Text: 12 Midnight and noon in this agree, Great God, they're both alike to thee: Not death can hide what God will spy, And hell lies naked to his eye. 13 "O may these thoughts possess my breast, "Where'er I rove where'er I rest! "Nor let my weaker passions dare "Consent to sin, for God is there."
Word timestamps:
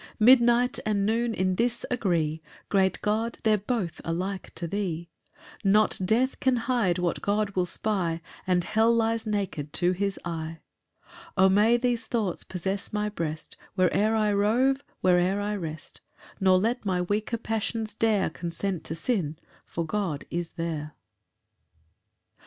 12 0.17 0.19
Midnight 0.19 0.79
and 0.83 1.05
noon 1.05 1.31
in 1.31 1.53
this 1.57 1.85
agree, 1.91 2.41
Great 2.69 2.99
God, 3.03 3.37
they're 3.43 3.55
both 3.59 4.01
alike 4.03 4.51
to 4.55 4.65
thee: 4.65 5.11
Not 5.63 5.99
death 6.03 6.39
can 6.39 6.55
hide 6.55 6.97
what 6.97 7.21
God 7.21 7.51
will 7.51 7.67
spy, 7.67 8.19
And 8.47 8.63
hell 8.63 8.91
lies 8.95 9.27
naked 9.27 9.71
to 9.73 9.91
his 9.91 10.17
eye. 10.25 10.57
13 11.35 11.35
"O 11.37 11.49
may 11.49 11.77
these 11.77 12.07
thoughts 12.07 12.43
possess 12.43 12.91
my 12.91 13.09
breast, 13.09 13.57
"Where'er 13.75 14.15
I 14.15 14.33
rove 14.33 14.83
where'er 15.01 15.39
I 15.39 15.55
rest! 15.55 16.01
"Nor 16.39 16.57
let 16.57 16.83
my 16.83 17.03
weaker 17.03 17.37
passions 17.37 17.93
dare 17.93 18.31
"Consent 18.31 18.83
to 18.85 18.95
sin, 18.95 19.37
for 19.67 19.85
God 19.85 20.25
is 20.31 20.53
there." 20.57 20.93